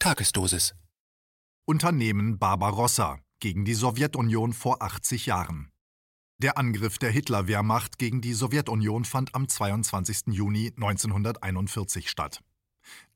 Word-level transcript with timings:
Tagesdosis. 0.00 0.76
Unternehmen 1.66 2.38
Barbarossa 2.38 3.18
gegen 3.40 3.64
die 3.64 3.74
Sowjetunion 3.74 4.52
vor 4.52 4.80
80 4.80 5.26
Jahren. 5.26 5.72
Der 6.40 6.56
Angriff 6.56 6.98
der 6.98 7.10
Hitler-Wehrmacht 7.10 7.98
gegen 7.98 8.20
die 8.20 8.32
Sowjetunion 8.32 9.04
fand 9.04 9.34
am 9.34 9.48
22. 9.48 10.28
Juni 10.28 10.72
1941 10.76 12.08
statt. 12.08 12.44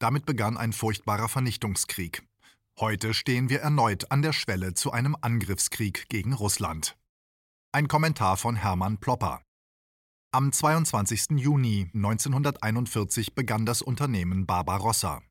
Damit 0.00 0.26
begann 0.26 0.56
ein 0.56 0.72
furchtbarer 0.72 1.28
Vernichtungskrieg. 1.28 2.24
Heute 2.80 3.14
stehen 3.14 3.48
wir 3.48 3.60
erneut 3.60 4.10
an 4.10 4.20
der 4.20 4.32
Schwelle 4.32 4.74
zu 4.74 4.90
einem 4.90 5.16
Angriffskrieg 5.20 6.08
gegen 6.08 6.32
Russland. 6.32 6.96
Ein 7.70 7.86
Kommentar 7.86 8.36
von 8.36 8.56
Hermann 8.56 8.98
Plopper. 8.98 9.40
Am 10.32 10.50
22. 10.50 11.38
Juni 11.38 11.90
1941 11.94 13.34
begann 13.36 13.66
das 13.66 13.82
Unternehmen 13.82 14.46
Barbarossa. 14.46 15.22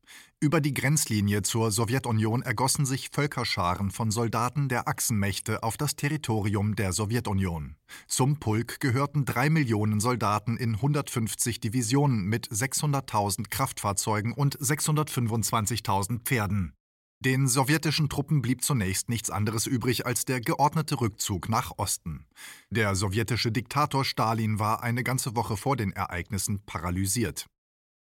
Über 0.42 0.60
die 0.60 0.74
Grenzlinie 0.74 1.42
zur 1.42 1.70
Sowjetunion 1.70 2.42
ergossen 2.42 2.84
sich 2.84 3.10
Völkerscharen 3.12 3.92
von 3.92 4.10
Soldaten 4.10 4.68
der 4.68 4.88
Achsenmächte 4.88 5.62
auf 5.62 5.76
das 5.76 5.94
Territorium 5.94 6.74
der 6.74 6.92
Sowjetunion. 6.92 7.76
Zum 8.08 8.40
Pulk 8.40 8.80
gehörten 8.80 9.24
drei 9.24 9.50
Millionen 9.50 10.00
Soldaten 10.00 10.56
in 10.56 10.74
150 10.74 11.60
Divisionen 11.60 12.24
mit 12.24 12.48
600.000 12.48 13.50
Kraftfahrzeugen 13.50 14.32
und 14.32 14.58
625.000 14.58 16.22
Pferden. 16.24 16.72
Den 17.20 17.46
sowjetischen 17.46 18.08
Truppen 18.08 18.42
blieb 18.42 18.64
zunächst 18.64 19.08
nichts 19.08 19.30
anderes 19.30 19.68
übrig 19.68 20.06
als 20.06 20.24
der 20.24 20.40
geordnete 20.40 21.00
Rückzug 21.00 21.48
nach 21.48 21.70
Osten. 21.76 22.26
Der 22.68 22.96
sowjetische 22.96 23.52
Diktator 23.52 24.04
Stalin 24.04 24.58
war 24.58 24.82
eine 24.82 25.04
ganze 25.04 25.36
Woche 25.36 25.56
vor 25.56 25.76
den 25.76 25.92
Ereignissen 25.92 26.64
paralysiert. 26.66 27.46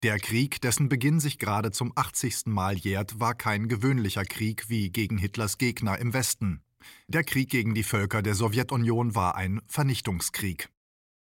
Der 0.05 0.19
Krieg, 0.19 0.61
dessen 0.61 0.91
Beginn 0.91 1.19
sich 1.19 1.39
gerade 1.39 1.71
zum 1.71 1.91
80. 1.95 2.49
Mal 2.49 2.77
jährt, 2.77 3.21
war 3.21 3.35
kein 3.35 3.69
gewöhnlicher 3.69 4.27
Krieg 4.27 4.69
wie 4.69 4.91
gegen 4.91 5.17
Hitlers 5.17 5.57
Gegner 5.57 5.99
im 5.99 6.13
Westen. 6.13 6.61
Der 7.09 7.25
Krieg 7.25 7.49
gegen 7.49 7.73
die 7.73 7.85
Völker 7.85 8.21
der 8.21 8.35
Sowjetunion 8.35 9.15
war 9.15 9.35
ein 9.35 9.63
Vernichtungskrieg. 9.67 10.69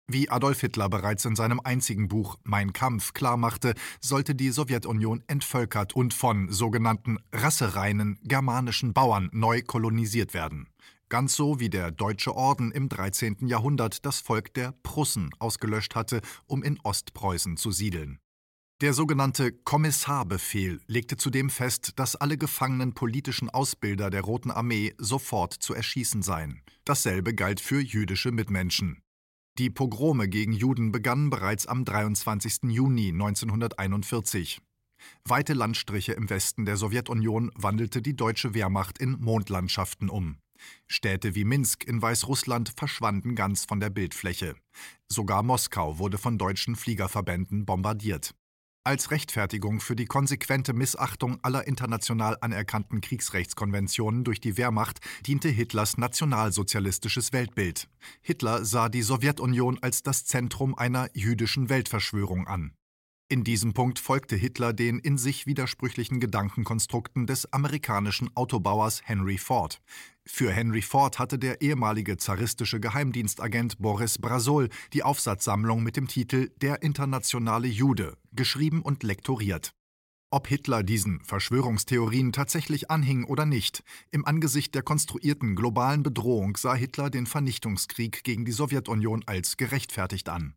Wie 0.07 0.29
Adolf 0.29 0.59
Hitler 0.59 0.89
bereits 0.89 1.23
in 1.23 1.37
seinem 1.37 1.61
einzigen 1.61 2.09
Buch 2.09 2.35
Mein 2.43 2.73
Kampf 2.73 3.13
klarmachte, 3.13 3.75
sollte 4.01 4.35
die 4.35 4.49
Sowjetunion 4.49 5.23
entvölkert 5.27 5.95
und 5.95 6.13
von 6.13 6.51
sogenannten 6.51 7.17
rassereinen 7.31 8.19
germanischen 8.23 8.91
Bauern 8.91 9.29
neu 9.31 9.61
kolonisiert 9.61 10.33
werden. 10.33 10.67
Ganz 11.07 11.37
so 11.37 11.61
wie 11.61 11.69
der 11.69 11.91
Deutsche 11.91 12.35
Orden 12.35 12.73
im 12.73 12.89
13. 12.89 13.47
Jahrhundert 13.47 14.05
das 14.05 14.19
Volk 14.19 14.53
der 14.53 14.73
Prussen 14.83 15.29
ausgelöscht 15.39 15.95
hatte, 15.95 16.19
um 16.45 16.61
in 16.61 16.77
Ostpreußen 16.81 17.55
zu 17.55 17.71
siedeln. 17.71 18.19
Der 18.81 18.93
sogenannte 18.93 19.53
Kommissarbefehl 19.53 20.81
legte 20.87 21.15
zudem 21.15 21.49
fest, 21.49 21.93
dass 21.95 22.17
alle 22.17 22.37
gefangenen 22.37 22.93
politischen 22.93 23.49
Ausbilder 23.49 24.09
der 24.09 24.19
Roten 24.19 24.51
Armee 24.51 24.93
sofort 24.97 25.53
zu 25.53 25.73
erschießen 25.73 26.21
seien. 26.21 26.61
Dasselbe 26.83 27.33
galt 27.33 27.61
für 27.61 27.79
jüdische 27.79 28.33
Mitmenschen. 28.33 29.01
Die 29.57 29.69
Pogrome 29.69 30.27
gegen 30.27 30.51
Juden 30.51 30.91
begannen 30.91 31.29
bereits 31.29 31.67
am 31.67 31.85
23. 31.85 32.63
Juni 32.63 33.13
1941. 33.13 34.59
Weite 35.23 35.53
Landstriche 35.53 36.11
im 36.11 36.29
Westen 36.29 36.65
der 36.65 36.75
Sowjetunion 36.75 37.53
wandelte 37.55 38.01
die 38.01 38.17
deutsche 38.17 38.53
Wehrmacht 38.53 38.97
in 38.97 39.11
Mondlandschaften 39.21 40.09
um. 40.09 40.37
Städte 40.85 41.33
wie 41.33 41.45
Minsk 41.45 41.85
in 41.85 42.01
Weißrussland 42.01 42.73
verschwanden 42.75 43.35
ganz 43.35 43.63
von 43.63 43.79
der 43.79 43.89
Bildfläche. 43.89 44.55
Sogar 45.07 45.43
Moskau 45.43 45.97
wurde 45.97 46.17
von 46.17 46.37
deutschen 46.37 46.75
Fliegerverbänden 46.75 47.65
bombardiert. 47.65 48.35
Als 48.87 49.09
Rechtfertigung 49.09 49.79
für 49.79 49.95
die 49.95 50.05
konsequente 50.05 50.71
Missachtung 50.71 51.39
aller 51.41 51.65
international 51.65 52.37
anerkannten 52.41 53.01
Kriegsrechtskonventionen 53.01 54.23
durch 54.23 54.39
die 54.39 54.57
Wehrmacht 54.57 54.99
diente 55.25 55.49
Hitlers 55.49 55.97
nationalsozialistisches 55.97 57.33
Weltbild. 57.33 57.89
Hitler 58.21 58.63
sah 58.63 58.87
die 58.87 59.01
Sowjetunion 59.01 59.79
als 59.81 60.03
das 60.03 60.25
Zentrum 60.25 60.75
einer 60.75 61.09
jüdischen 61.15 61.67
Weltverschwörung 61.69 62.45
an. 62.45 62.73
In 63.27 63.43
diesem 63.43 63.73
Punkt 63.73 63.97
folgte 63.97 64.35
Hitler 64.35 64.71
den 64.71 64.99
in 64.99 65.17
sich 65.17 65.47
widersprüchlichen 65.47 66.19
Gedankenkonstrukten 66.19 67.25
des 67.25 67.51
amerikanischen 67.51 68.29
Autobauers 68.35 69.01
Henry 69.03 69.39
Ford. 69.39 69.81
Für 70.27 70.51
Henry 70.51 70.83
Ford 70.83 71.17
hatte 71.17 71.39
der 71.39 71.59
ehemalige 71.59 72.17
zaristische 72.17 72.79
Geheimdienstagent 72.79 73.79
Boris 73.79 74.19
Brasol 74.19 74.69
die 74.93 75.01
Aufsatzsammlung 75.01 75.81
mit 75.81 75.97
dem 75.97 76.07
Titel 76.07 76.51
Der 76.57 76.83
internationale 76.83 77.67
Jude 77.67 78.15
geschrieben 78.31 78.83
und 78.83 79.01
lektoriert. 79.01 79.73
Ob 80.29 80.47
Hitler 80.47 80.83
diesen 80.83 81.19
Verschwörungstheorien 81.21 82.31
tatsächlich 82.31 82.91
anhing 82.91 83.23
oder 83.23 83.47
nicht, 83.47 83.83
im 84.11 84.23
Angesicht 84.25 84.75
der 84.75 84.83
konstruierten 84.83 85.55
globalen 85.55 86.03
Bedrohung 86.03 86.57
sah 86.57 86.75
Hitler 86.75 87.09
den 87.09 87.25
Vernichtungskrieg 87.25 88.23
gegen 88.23 88.45
die 88.45 88.51
Sowjetunion 88.51 89.23
als 89.25 89.57
gerechtfertigt 89.57 90.29
an. 90.29 90.53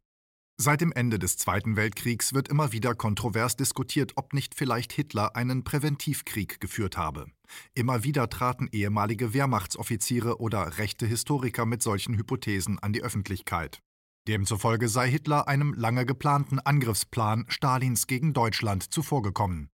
Seit 0.61 0.81
dem 0.81 0.91
Ende 0.91 1.21
des 1.21 1.37
Zweiten 1.37 1.77
Weltkriegs 1.77 2.35
wird 2.35 2.49
immer 2.49 2.73
wieder 2.73 2.97
kontrovers 2.97 3.55
diskutiert, 3.55 4.15
ob 4.17 4.33
nicht 4.33 4.57
vielleicht 4.57 4.93
Hitler 4.93 5.37
einen 5.37 5.63
Präventivkrieg 5.63 6.61
geführt 6.61 6.97
habe. 6.97 7.27
Immer 7.75 8.03
wieder 8.03 8.29
traten 8.29 8.69
ehemalige 8.73 9.33
Wehrmachtsoffiziere 9.33 10.41
oder 10.41 10.79
rechte 10.79 11.07
Historiker 11.07 11.65
mit 11.65 11.81
solchen 11.81 12.19
Hypothesen 12.19 12.81
an 12.81 12.93
die 12.93 13.05
Öffentlichkeit. 13.05 13.79
Demzufolge 14.27 14.89
sei 14.89 15.09
Hitler 15.09 15.47
einem 15.47 15.75
lange 15.75 16.05
geplanten 16.05 16.59
Angriffsplan 16.59 17.45
Stalins 17.49 18.09
gegen 18.09 18.33
Deutschland 18.33 18.93
zuvorgekommen. 18.93 19.71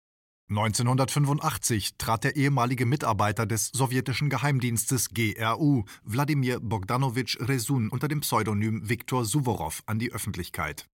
1985 0.47 1.97
trat 1.97 2.23
der 2.23 2.35
ehemalige 2.35 2.85
Mitarbeiter 2.85 3.47
des 3.47 3.69
sowjetischen 3.69 4.29
Geheimdienstes 4.29 5.09
GRU, 5.09 5.85
Wladimir 6.03 6.59
Bogdanowitsch 6.59 7.39
Resun, 7.39 7.89
unter 7.89 8.07
dem 8.07 8.19
Pseudonym 8.19 8.87
Viktor 8.87 9.25
Suworow 9.25 9.81
an 9.87 9.97
die 9.97 10.13
Öffentlichkeit. 10.13 10.87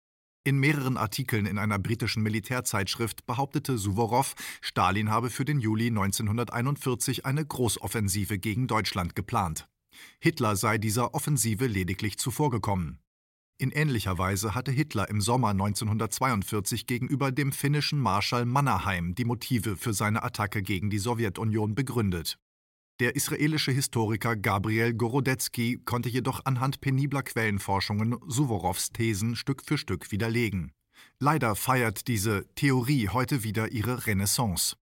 In 0.46 0.58
mehreren 0.58 0.96
Artikeln 0.96 1.46
in 1.46 1.58
einer 1.58 1.80
britischen 1.80 2.24
Militärzeitschrift 2.24 3.26
behauptete 3.26 3.78
Suworow, 3.78 4.36
Stalin 4.62 5.10
habe 5.10 5.30
für 5.30 5.44
den 5.44 5.60
Juli 5.60 5.88
1941 5.88 7.26
eine 7.26 7.46
Großoffensive 7.46 8.40
gegen 8.40 8.68
Deutschland 8.68 9.18
geplant. 9.18 9.68
Hitler 10.20 10.56
sei 10.56 10.78
dieser 10.78 11.14
Offensive 11.14 11.68
lediglich 11.68 12.18
zuvorgekommen. 12.18 13.00
In 13.62 13.70
ähnlicher 13.70 14.18
Weise 14.18 14.56
hatte 14.56 14.72
Hitler 14.72 15.08
im 15.08 15.22
Sommer 15.22 15.50
1942 15.50 16.88
gegenüber 16.88 17.32
dem 17.32 17.52
finnischen 17.52 18.00
Marschall 18.00 18.48
Mannerheim 18.48 19.14
die 19.14 19.24
Motive 19.24 19.78
für 19.78 19.94
seine 19.94 20.24
Attacke 20.24 20.64
gegen 20.64 20.90
die 20.90 20.98
Sowjetunion 20.98 21.76
begründet. 21.76 22.40
Der 23.00 23.16
israelische 23.16 23.72
Historiker 23.72 24.36
Gabriel 24.36 24.96
Gorodetzky 24.96 25.80
konnte 25.86 26.10
jedoch 26.10 26.44
anhand 26.46 26.82
penibler 26.82 27.22
Quellenforschungen 27.22 28.18
Suworows 28.26 28.94
Thesen 28.94 29.36
Stück 29.36 29.62
für 29.64 29.78
Stück 29.78 30.12
widerlegen. 30.12 30.72
Leider 31.20 31.56
feiert 31.56 32.08
diese 32.08 32.48
Theorie 32.56 33.10
heute 33.10 33.44
wieder 33.44 33.72
ihre 33.72 34.08
Renaissance. 34.08 34.76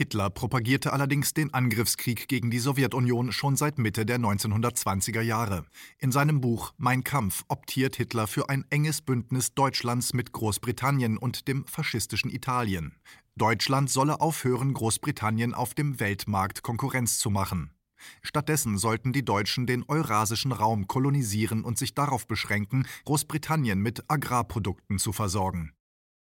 Hitler 0.00 0.30
propagierte 0.30 0.94
allerdings 0.94 1.34
den 1.34 1.52
Angriffskrieg 1.52 2.26
gegen 2.26 2.50
die 2.50 2.58
Sowjetunion 2.58 3.32
schon 3.32 3.56
seit 3.56 3.78
Mitte 3.78 4.06
der 4.06 4.18
1920er 4.18 5.20
Jahre. 5.20 5.66
In 5.98 6.10
seinem 6.10 6.40
Buch 6.40 6.72
Mein 6.78 7.04
Kampf 7.04 7.44
optiert 7.48 7.96
Hitler 7.96 8.26
für 8.26 8.48
ein 8.48 8.64
enges 8.70 9.02
Bündnis 9.02 9.52
Deutschlands 9.52 10.14
mit 10.14 10.32
Großbritannien 10.32 11.18
und 11.18 11.48
dem 11.48 11.66
faschistischen 11.66 12.30
Italien. 12.30 12.94
Deutschland 13.36 13.90
solle 13.90 14.22
aufhören, 14.22 14.72
Großbritannien 14.72 15.52
auf 15.52 15.74
dem 15.74 16.00
Weltmarkt 16.00 16.62
Konkurrenz 16.62 17.18
zu 17.18 17.28
machen. 17.28 17.74
Stattdessen 18.22 18.78
sollten 18.78 19.12
die 19.12 19.26
Deutschen 19.26 19.66
den 19.66 19.84
eurasischen 19.86 20.52
Raum 20.52 20.86
kolonisieren 20.86 21.62
und 21.62 21.76
sich 21.76 21.94
darauf 21.94 22.26
beschränken, 22.26 22.86
Großbritannien 23.04 23.78
mit 23.78 24.04
Agrarprodukten 24.08 24.98
zu 24.98 25.12
versorgen. 25.12 25.74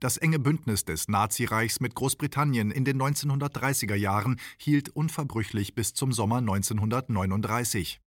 Das 0.03 0.17
enge 0.17 0.37
Bündnis 0.37 0.83
des 0.83 1.07
Nazireichs 1.07 1.79
mit 1.79 1.95
Großbritannien 1.95 2.71
in 2.71 2.83
den 2.83 3.01
1930er 3.01 3.95
Jahren 3.95 4.37
hielt 4.57 4.89
unverbrüchlich 4.89 5.75
bis 5.75 5.93
zum 5.93 6.11
Sommer 6.11 6.39
1939. 6.39 8.01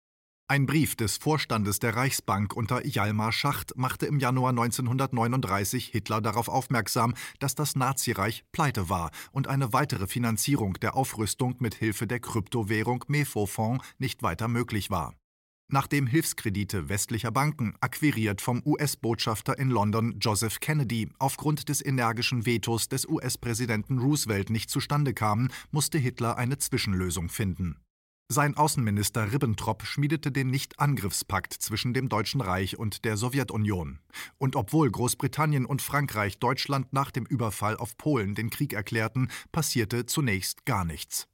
Ein 0.49 0.65
Brief 0.65 0.97
des 0.97 1.15
Vorstandes 1.15 1.79
der 1.79 1.95
Reichsbank 1.95 2.53
unter 2.53 2.81
Hjalmar 2.81 3.31
Schacht 3.31 3.77
machte 3.77 4.07
im 4.07 4.19
Januar 4.19 4.49
1939 4.49 5.85
Hitler 5.87 6.19
darauf 6.19 6.49
aufmerksam, 6.49 7.13
dass 7.39 7.55
das 7.55 7.77
Nazireich 7.77 8.43
pleite 8.51 8.89
war 8.89 9.11
und 9.31 9.47
eine 9.47 9.71
weitere 9.71 10.05
Finanzierung 10.05 10.73
der 10.73 10.97
Aufrüstung 10.97 11.55
mit 11.59 11.75
Hilfe 11.75 12.07
der 12.07 12.19
Kryptowährung 12.19 13.05
Mefo-Fonds 13.07 13.85
nicht 13.99 14.21
weiter 14.21 14.49
möglich 14.49 14.91
war 14.91 15.15
nachdem 15.67 16.07
Hilfskredite 16.07 16.89
westlicher 16.89 17.31
Banken, 17.31 17.73
akquiriert 17.81 18.41
vom 18.41 18.61
US-Botschafter 18.65 19.57
in 19.57 19.69
London 19.69 20.17
Joseph 20.19 20.59
Kennedy, 20.59 21.09
aufgrund 21.19 21.69
des 21.69 21.85
energischen 21.85 22.45
Vetos 22.45 22.89
des 22.89 23.07
US-Präsidenten 23.07 23.99
Roosevelt 23.99 24.49
nicht 24.49 24.69
zustande 24.69 25.13
kamen, 25.13 25.49
musste 25.71 25.97
Hitler 25.97 26.37
eine 26.37 26.57
Zwischenlösung 26.57 27.29
finden. 27.29 27.77
Sein 28.27 28.57
Außenminister 28.57 29.31
Ribbentrop 29.31 29.83
schmiedete 29.85 30.31
den 30.31 30.49
Nicht-Angriffspakt 30.49 31.53
zwischen 31.53 31.93
dem 31.93 32.09
Deutschen 32.09 32.41
Reich 32.41 32.75
und 32.75 33.05
der 33.05 33.17
Sowjetunion. 33.17 33.99
Und 34.39 34.55
obwohl 34.55 34.89
Großbritannien 34.89 35.67
und 35.67 35.83
Frankreich 35.83 36.39
Deutschland 36.39 36.91
nach 36.91 37.11
dem 37.11 37.27
Überfall 37.27 37.77
auf 37.77 37.97
Polen 37.97 38.33
den 38.33 38.49
Krieg 38.49 38.73
erklärten, 38.73 39.29
passierte 39.51 40.07
zunächst 40.07 40.65
gar 40.65 40.85
nichts. 40.85 41.27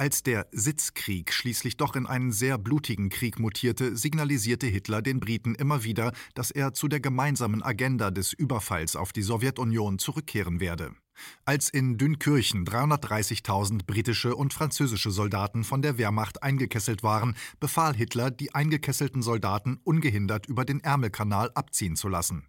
Als 0.00 0.22
der 0.22 0.46
Sitzkrieg 0.52 1.32
schließlich 1.32 1.76
doch 1.76 1.96
in 1.96 2.06
einen 2.06 2.30
sehr 2.30 2.56
blutigen 2.56 3.08
Krieg 3.08 3.40
mutierte, 3.40 3.96
signalisierte 3.96 4.68
Hitler 4.68 5.02
den 5.02 5.18
Briten 5.18 5.56
immer 5.56 5.82
wieder, 5.82 6.12
dass 6.34 6.52
er 6.52 6.72
zu 6.72 6.86
der 6.86 7.00
gemeinsamen 7.00 7.64
Agenda 7.64 8.12
des 8.12 8.32
Überfalls 8.32 8.94
auf 8.94 9.12
die 9.12 9.22
Sowjetunion 9.22 9.98
zurückkehren 9.98 10.60
werde. 10.60 10.94
Als 11.44 11.68
in 11.68 11.98
Dünkirchen 11.98 12.64
330.000 12.64 13.86
britische 13.86 14.36
und 14.36 14.54
französische 14.54 15.10
Soldaten 15.10 15.64
von 15.64 15.82
der 15.82 15.98
Wehrmacht 15.98 16.44
eingekesselt 16.44 17.02
waren, 17.02 17.34
befahl 17.58 17.96
Hitler, 17.96 18.30
die 18.30 18.54
eingekesselten 18.54 19.20
Soldaten 19.20 19.80
ungehindert 19.82 20.46
über 20.46 20.64
den 20.64 20.78
Ärmelkanal 20.78 21.50
abziehen 21.56 21.96
zu 21.96 22.06
lassen. 22.06 22.46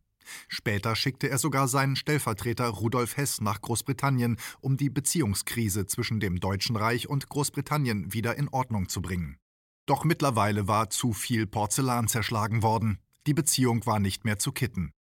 Später 0.47 0.95
schickte 0.95 1.29
er 1.29 1.37
sogar 1.37 1.67
seinen 1.67 1.95
Stellvertreter 1.95 2.67
Rudolf 2.67 3.17
Hess 3.17 3.41
nach 3.41 3.61
Großbritannien, 3.61 4.37
um 4.61 4.77
die 4.77 4.89
Beziehungskrise 4.89 5.85
zwischen 5.87 6.19
dem 6.19 6.39
Deutschen 6.39 6.75
Reich 6.75 7.09
und 7.09 7.29
Großbritannien 7.29 8.13
wieder 8.13 8.37
in 8.37 8.49
Ordnung 8.49 8.89
zu 8.89 9.01
bringen. 9.01 9.37
Doch 9.85 10.03
mittlerweile 10.03 10.67
war 10.67 10.89
zu 10.89 11.13
viel 11.13 11.47
Porzellan 11.47 12.07
zerschlagen 12.07 12.61
worden. 12.61 12.99
Die 13.25 13.33
Beziehung 13.33 13.85
war 13.85 13.99
nicht 13.99 14.23
mehr 14.23 14.37
zu 14.37 14.51
kitten. 14.51 14.91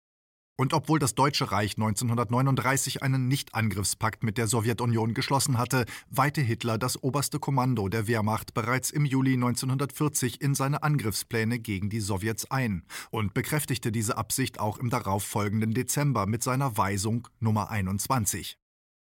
Und 0.61 0.75
obwohl 0.75 0.99
das 0.99 1.15
Deutsche 1.15 1.53
Reich 1.53 1.77
1939 1.77 3.01
einen 3.05 3.29
Nichtangriffspakt 3.29 4.25
mit 4.25 4.39
der 4.39 4.49
Sowjetunion 4.49 5.15
geschlossen 5.15 5.57
hatte, 5.57 5.85
weihte 6.11 6.41
Hitler 6.41 6.79
das 6.79 7.01
oberste 7.01 7.39
Kommando 7.39 7.89
der 7.89 8.09
Wehrmacht 8.09 8.55
bereits 8.55 8.91
im 8.91 9.05
Juli 9.05 9.35
1940 9.35 10.41
in 10.41 10.57
seine 10.57 10.83
Angriffspläne 10.83 11.61
gegen 11.61 11.91
die 11.91 12.01
Sowjets 12.01 12.51
ein 12.51 12.83
und 13.11 13.35
bekräftigte 13.35 13.93
diese 13.93 14.17
Absicht 14.19 14.59
auch 14.59 14.79
im 14.79 14.91
darauffolgenden 14.91 15.75
Dezember 15.75 16.27
mit 16.27 16.43
seiner 16.43 16.77
Weisung 16.77 17.29
Nummer 17.39 17.71
21. 17.71 18.59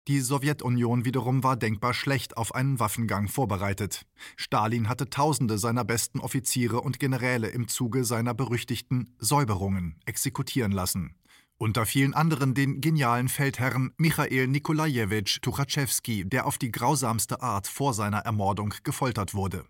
Die 0.10 0.20
Sowjetunion 0.20 1.04
wiederum 1.04 1.44
war 1.44 1.58
denkbar 1.58 1.94
schlecht 1.94 2.38
auf 2.38 2.56
einen 2.56 2.80
Waffengang 2.80 3.30
vorbereitet. 3.30 4.06
Stalin 4.38 4.88
hatte 4.88 5.10
Tausende 5.10 5.58
seiner 5.58 5.84
besten 5.84 6.20
Offiziere 6.20 6.82
und 6.82 7.00
Generäle 7.00 7.48
im 7.48 7.70
Zuge 7.70 8.04
seiner 8.04 8.34
berüchtigten 8.34 9.16
Säuberungen 9.18 10.00
exekutieren 10.06 10.74
lassen. 10.74 11.16
Unter 11.64 11.86
vielen 11.86 12.14
anderen 12.14 12.54
den 12.54 12.82
genialen 12.82 13.30
Feldherrn 13.30 13.94
Michail 13.96 14.48
Nikolajewitsch 14.48 15.40
Tuchatschewski, 15.42 16.26
der 16.28 16.46
auf 16.46 16.58
die 16.58 16.74
grausamste 16.74 17.42
Art 17.42 17.68
vor 17.68 17.94
seiner 17.94 18.18
Ermordung 18.18 18.74
gefoltert 18.84 19.34
wurde. 19.34 19.64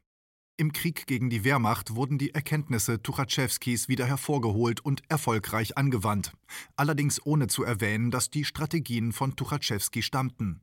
Im 0.58 0.74
Krieg 0.74 1.06
gegen 1.06 1.30
die 1.30 1.44
Wehrmacht 1.44 1.94
wurden 1.94 2.18
die 2.18 2.34
Erkenntnisse 2.34 3.04
Tuchatschewskis 3.04 3.90
wieder 3.90 4.08
hervorgeholt 4.08 4.84
und 4.84 5.04
erfolgreich 5.08 5.78
angewandt, 5.78 6.34
allerdings 6.76 7.24
ohne 7.24 7.46
zu 7.46 7.64
erwähnen, 7.64 8.10
dass 8.10 8.32
die 8.32 8.44
Strategien 8.44 9.12
von 9.12 9.36
Tuchatschewski 9.36 10.02
stammten. 10.02 10.62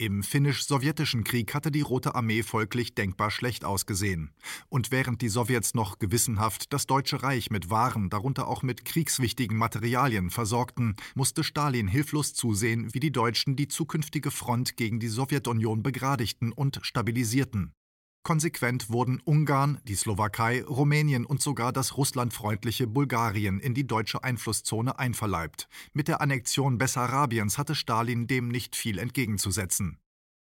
Im 0.00 0.22
finnisch-sowjetischen 0.22 1.24
Krieg 1.24 1.52
hatte 1.52 1.70
die 1.70 1.82
Rote 1.82 2.14
Armee 2.14 2.42
folglich 2.42 2.94
denkbar 2.94 3.30
schlecht 3.30 3.66
ausgesehen. 3.66 4.30
Und 4.70 4.90
während 4.90 5.20
die 5.20 5.28
Sowjets 5.28 5.74
noch 5.74 5.98
gewissenhaft 5.98 6.72
das 6.72 6.86
Deutsche 6.86 7.22
Reich 7.22 7.50
mit 7.50 7.68
Waren, 7.68 8.08
darunter 8.08 8.48
auch 8.48 8.62
mit 8.62 8.86
kriegswichtigen 8.86 9.58
Materialien, 9.58 10.30
versorgten, 10.30 10.96
musste 11.14 11.44
Stalin 11.44 11.86
hilflos 11.86 12.32
zusehen, 12.32 12.94
wie 12.94 13.00
die 13.00 13.12
Deutschen 13.12 13.56
die 13.56 13.68
zukünftige 13.68 14.30
Front 14.30 14.78
gegen 14.78 15.00
die 15.00 15.08
Sowjetunion 15.08 15.82
begradigten 15.82 16.50
und 16.50 16.78
stabilisierten. 16.80 17.74
Konsequent 18.22 18.90
wurden 18.90 19.20
Ungarn, 19.24 19.80
die 19.84 19.94
Slowakei, 19.94 20.62
Rumänien 20.62 21.24
und 21.24 21.40
sogar 21.40 21.72
das 21.72 21.96
russlandfreundliche 21.96 22.86
Bulgarien 22.86 23.60
in 23.60 23.72
die 23.72 23.86
deutsche 23.86 24.22
Einflusszone 24.22 24.98
einverleibt. 24.98 25.68
Mit 25.94 26.06
der 26.08 26.20
Annexion 26.20 26.76
Bessarabiens 26.76 27.56
hatte 27.56 27.74
Stalin 27.74 28.26
dem 28.26 28.48
nicht 28.48 28.76
viel 28.76 28.98
entgegenzusetzen. 28.98 29.98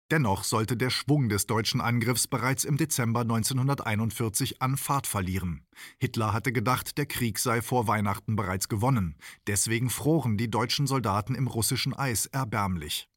Dennoch 0.09 0.45
sollte 0.45 0.77
der 0.77 0.89
Schwung 0.89 1.27
des 1.27 1.47
deutschen 1.47 1.81
Angriffs 1.81 2.27
bereits 2.27 2.63
im 2.63 2.77
Dezember 2.77 3.21
1941 3.21 4.61
an 4.61 4.77
Fahrt 4.77 5.05
verlieren. 5.05 5.65
Hitler 5.99 6.31
hatte 6.31 6.53
gedacht, 6.53 6.97
der 6.97 7.05
Krieg 7.05 7.37
sei 7.39 7.61
vor 7.61 7.87
Weihnachten 7.87 8.37
bereits 8.37 8.69
gewonnen. 8.69 9.17
Deswegen 9.47 9.89
froren 9.89 10.37
die 10.37 10.49
deutschen 10.49 10.87
Soldaten 10.87 11.35
im 11.35 11.47
russischen 11.47 11.93
Eis 11.93 12.25
erbärmlich. 12.25 13.09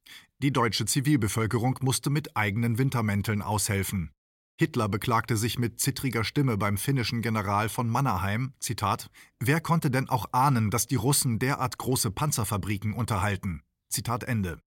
Die 0.43 0.53
deutsche 0.53 0.85
Zivilbevölkerung 0.85 1.79
musste 1.81 2.11
mit 2.11 2.37
eigenen 2.37 2.77
Wintermänteln 2.77 3.41
aushelfen. 3.41 4.11
Hitler 4.61 4.91
beklagte 4.91 5.39
sich 5.39 5.59
mit 5.59 5.81
zittriger 5.81 6.23
Stimme 6.23 6.59
beim 6.59 6.77
finnischen 6.77 7.23
General 7.23 7.71
von 7.71 7.89
Mannerheim, 7.89 8.53
Zitat, 8.61 9.09
Wer 9.39 9.59
konnte 9.63 9.91
denn 9.91 10.11
auch 10.11 10.27
ahnen, 10.33 10.71
dass 10.71 10.87
die 10.87 10.97
Russen 10.97 11.39
derart 11.39 11.79
große 11.79 12.11
Panzerfabriken 12.11 12.93
unterhalten? 12.93 13.63
Zitat 13.89 14.23
Ende. 14.23 14.61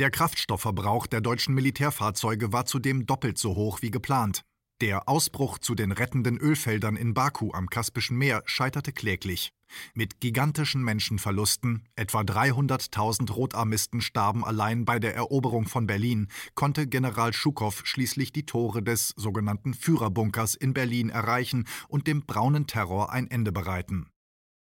Der 0.00 0.10
Kraftstoffverbrauch 0.10 1.06
der 1.06 1.20
deutschen 1.20 1.54
Militärfahrzeuge 1.54 2.52
war 2.52 2.66
zudem 2.66 3.06
doppelt 3.06 3.38
so 3.38 3.54
hoch 3.54 3.82
wie 3.82 3.92
geplant. 3.92 4.42
Der 4.80 5.08
Ausbruch 5.08 5.60
zu 5.60 5.76
den 5.76 5.92
rettenden 5.92 6.38
Ölfeldern 6.38 6.96
in 6.96 7.14
Baku 7.14 7.52
am 7.52 7.70
Kaspischen 7.70 8.18
Meer 8.18 8.42
scheiterte 8.46 8.92
kläglich. 8.92 9.52
Mit 9.94 10.20
gigantischen 10.20 10.82
Menschenverlusten, 10.82 11.88
etwa 11.96 12.20
300.000 12.20 13.30
Rotarmisten 13.32 14.00
starben 14.00 14.44
allein 14.44 14.84
bei 14.84 14.98
der 14.98 15.14
Eroberung 15.14 15.66
von 15.66 15.86
Berlin, 15.86 16.28
konnte 16.54 16.86
General 16.86 17.32
Schukow 17.32 17.82
schließlich 17.84 18.32
die 18.32 18.46
Tore 18.46 18.82
des 18.82 19.14
sogenannten 19.16 19.74
Führerbunkers 19.74 20.54
in 20.54 20.74
Berlin 20.74 21.08
erreichen 21.08 21.66
und 21.88 22.06
dem 22.06 22.22
braunen 22.26 22.66
Terror 22.66 23.12
ein 23.12 23.30
Ende 23.30 23.52
bereiten. 23.52 24.08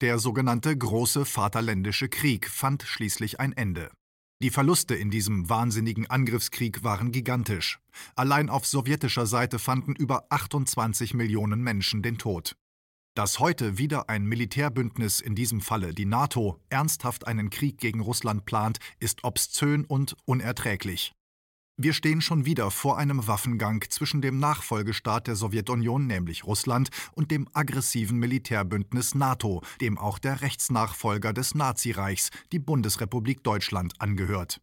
Der 0.02 0.20
sogenannte 0.20 0.78
Große 0.78 1.26
Vaterländische 1.26 2.10
Krieg 2.10 2.50
fand 2.50 2.84
schließlich 2.84 3.40
ein 3.40 3.54
Ende. 3.54 3.92
Die 4.42 4.50
Verluste 4.50 4.96
in 4.96 5.10
diesem 5.10 5.50
wahnsinnigen 5.50 6.10
Angriffskrieg 6.10 6.84
waren 6.84 7.14
gigantisch. 7.14 7.80
Allein 8.16 8.50
auf 8.50 8.66
sowjetischer 8.66 9.26
Seite 9.26 9.60
fanden 9.60 9.96
über 9.96 10.26
28 10.30 11.14
Millionen 11.14 11.62
Menschen 11.62 12.02
den 12.02 12.18
Tod. 12.18 12.58
Dass 13.16 13.40
heute 13.40 13.78
wieder 13.78 14.10
ein 14.10 14.26
Militärbündnis, 14.26 15.22
in 15.22 15.36
diesem 15.36 15.62
Falle 15.62 15.94
die 15.94 16.04
NATO, 16.04 16.60
ernsthaft 16.68 17.26
einen 17.26 17.50
Krieg 17.50 17.78
gegen 17.78 18.02
Russland 18.02 18.46
plant, 18.46 18.80
ist 19.00 19.24
obszön 19.24 19.86
und 19.86 20.18
unerträglich. 20.26 21.14
Wir 21.78 21.94
stehen 21.94 22.20
schon 22.20 22.46
wieder 22.46 22.72
vor 22.72 22.98
einem 22.98 23.26
Waffengang 23.26 23.86
zwischen 23.88 24.22
dem 24.22 24.40
Nachfolgestaat 24.40 25.28
der 25.28 25.38
Sowjetunion, 25.38 26.08
nämlich 26.08 26.44
Russland, 26.44 26.90
und 27.14 27.32
dem 27.32 27.48
aggressiven 27.54 28.18
Militärbündnis 28.18 29.16
NATO, 29.16 29.62
dem 29.80 29.98
auch 29.98 30.20
der 30.20 30.42
Rechtsnachfolger 30.42 31.32
des 31.32 31.56
Nazireichs, 31.56 32.32
die 32.52 32.60
Bundesrepublik 32.60 33.46
Deutschland, 33.46 33.94
angehört. 34.00 34.60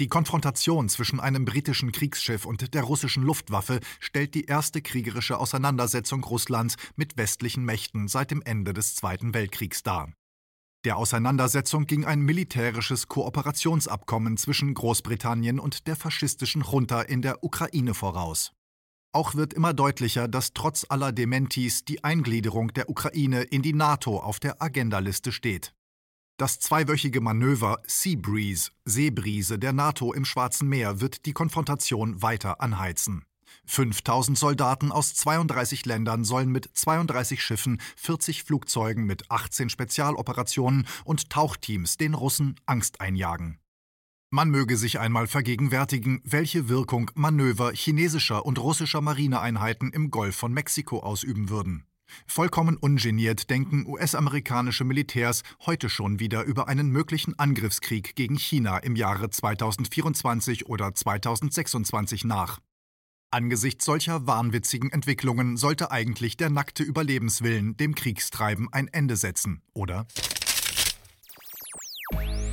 Die 0.00 0.08
Konfrontation 0.08 0.88
zwischen 0.88 1.20
einem 1.20 1.44
britischen 1.44 1.92
Kriegsschiff 1.92 2.46
und 2.46 2.74
der 2.74 2.82
russischen 2.82 3.22
Luftwaffe 3.22 3.78
stellt 4.00 4.34
die 4.34 4.46
erste 4.46 4.82
kriegerische 4.82 5.38
Auseinandersetzung 5.38 6.24
Russlands 6.24 6.74
mit 6.96 7.16
westlichen 7.16 7.64
Mächten 7.64 8.08
seit 8.08 8.32
dem 8.32 8.42
Ende 8.42 8.72
des 8.72 8.96
Zweiten 8.96 9.34
Weltkriegs 9.34 9.84
dar. 9.84 10.12
Der 10.84 10.96
Auseinandersetzung 10.96 11.86
ging 11.86 12.04
ein 12.04 12.20
militärisches 12.20 13.06
Kooperationsabkommen 13.06 14.36
zwischen 14.36 14.74
Großbritannien 14.74 15.60
und 15.60 15.86
der 15.86 15.94
faschistischen 15.94 16.62
Junta 16.62 17.00
in 17.00 17.22
der 17.22 17.44
Ukraine 17.44 17.94
voraus. 17.94 18.50
Auch 19.12 19.36
wird 19.36 19.54
immer 19.54 19.72
deutlicher, 19.74 20.26
dass 20.26 20.54
trotz 20.54 20.86
aller 20.88 21.12
Dementis 21.12 21.84
die 21.84 22.02
Eingliederung 22.02 22.74
der 22.74 22.90
Ukraine 22.90 23.42
in 23.44 23.62
die 23.62 23.72
NATO 23.72 24.18
auf 24.18 24.40
der 24.40 24.60
Agendaliste 24.60 25.30
steht. 25.30 25.72
Das 26.36 26.58
zweiwöchige 26.58 27.20
Manöver 27.20 27.80
Sea 27.86 28.16
Breeze, 28.16 28.72
Seebrise 28.84 29.56
der 29.56 29.72
NATO 29.72 30.12
im 30.12 30.24
Schwarzen 30.24 30.68
Meer 30.68 31.00
wird 31.00 31.26
die 31.26 31.32
Konfrontation 31.32 32.22
weiter 32.22 32.60
anheizen. 32.60 33.24
5000 33.66 34.36
Soldaten 34.36 34.90
aus 34.90 35.14
32 35.14 35.86
Ländern 35.86 36.24
sollen 36.24 36.50
mit 36.50 36.68
32 36.72 37.40
Schiffen, 37.40 37.80
40 37.94 38.42
Flugzeugen 38.42 39.04
mit 39.04 39.30
18 39.30 39.70
Spezialoperationen 39.70 40.88
und 41.04 41.30
Tauchteams 41.30 41.98
den 41.98 42.14
Russen 42.14 42.56
Angst 42.66 43.00
einjagen. 43.00 43.60
Man 44.30 44.50
möge 44.50 44.76
sich 44.76 44.98
einmal 44.98 45.28
vergegenwärtigen, 45.28 46.20
welche 46.24 46.68
Wirkung 46.68 47.12
Manöver 47.14 47.70
chinesischer 47.72 48.44
und 48.44 48.58
russischer 48.58 49.00
Marineeinheiten 49.00 49.92
im 49.92 50.10
Golf 50.10 50.34
von 50.34 50.52
Mexiko 50.52 50.98
ausüben 50.98 51.48
würden. 51.48 51.86
Vollkommen 52.26 52.76
ungeniert 52.76 53.50
denken 53.50 53.86
US-amerikanische 53.86 54.84
Militärs 54.84 55.42
heute 55.66 55.88
schon 55.88 56.20
wieder 56.20 56.44
über 56.44 56.68
einen 56.68 56.90
möglichen 56.90 57.38
Angriffskrieg 57.38 58.14
gegen 58.14 58.36
China 58.36 58.78
im 58.78 58.96
Jahre 58.96 59.30
2024 59.30 60.66
oder 60.66 60.94
2026 60.94 62.24
nach. 62.24 62.60
Angesichts 63.30 63.84
solcher 63.84 64.28
wahnwitzigen 64.28 64.92
Entwicklungen 64.92 65.56
sollte 65.56 65.90
eigentlich 65.90 66.36
der 66.36 66.50
nackte 66.50 66.84
Überlebenswillen 66.84 67.76
dem 67.76 67.96
Kriegstreiben 67.96 68.68
ein 68.72 68.86
Ende 68.86 69.16
setzen, 69.16 69.60
oder? 69.72 70.06